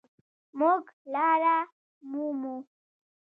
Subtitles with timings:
[0.57, 1.57] مونږ لاره
[2.09, 2.55] مومو